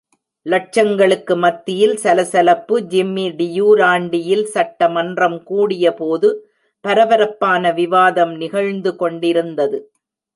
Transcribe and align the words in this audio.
லட்சங்களுக்கு 0.45 1.33
மத்தியில் 1.35 1.97
சலசலப்பு 1.97 2.75
ஜிம்மி 2.81 3.25
டியூராண்டியில் 3.31 4.43
சட்ட 4.45 4.89
மன்றம் 4.89 5.37
கூடிய 5.43 5.93
போது, 5.93 6.29
பரபரப்பான 6.85 7.71
விவாதம் 7.71 8.33
நிகழ்ந்து 8.35 8.93
கொண்டிருந்தது. 8.95 9.79